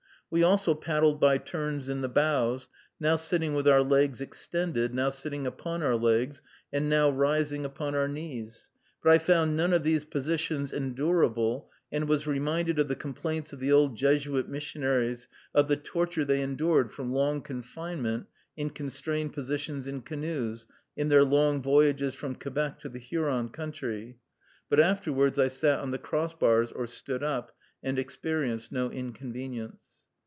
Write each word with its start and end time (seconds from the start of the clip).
We 0.33 0.43
also 0.43 0.73
paddled 0.75 1.19
by 1.19 1.39
turns 1.39 1.89
in 1.89 1.99
the 1.99 2.07
bows, 2.07 2.69
now 3.01 3.17
sitting 3.17 3.53
with 3.53 3.67
our 3.67 3.83
legs 3.83 4.21
extended, 4.21 4.93
now 4.93 5.09
sitting 5.09 5.45
upon 5.45 5.83
our 5.83 5.97
legs, 5.97 6.41
and 6.71 6.89
now 6.89 7.09
rising 7.09 7.65
upon 7.65 7.95
our 7.95 8.07
knees; 8.07 8.69
but 9.03 9.11
I 9.11 9.17
found 9.17 9.57
none 9.57 9.73
of 9.73 9.83
these 9.83 10.05
positions 10.05 10.71
endurable, 10.71 11.69
and 11.91 12.07
was 12.07 12.27
reminded 12.27 12.79
of 12.79 12.87
the 12.87 12.95
complaints 12.95 13.51
of 13.51 13.59
the 13.59 13.73
old 13.73 13.97
Jesuit 13.97 14.47
missionaries 14.47 15.27
of 15.53 15.67
the 15.67 15.75
torture 15.75 16.23
they 16.23 16.39
endured 16.41 16.93
from 16.93 17.11
long 17.11 17.41
confinement 17.41 18.27
in 18.55 18.69
constrained 18.69 19.33
positions 19.33 19.85
in 19.85 20.01
canoes, 20.01 20.65
in 20.95 21.09
their 21.09 21.25
long 21.25 21.61
voyages 21.61 22.15
from 22.15 22.35
Quebec 22.35 22.79
to 22.79 22.87
the 22.87 22.99
Huron 22.99 23.49
country; 23.49 24.17
but 24.69 24.79
afterwards 24.79 25.37
I 25.37 25.49
sat 25.49 25.79
on 25.79 25.91
the 25.91 25.97
cross 25.97 26.33
bars, 26.33 26.71
or 26.71 26.87
stood 26.87 27.21
up, 27.21 27.51
and 27.83 27.99
experienced 27.99 28.71
no 28.71 28.89
inconvenience. 28.89 29.97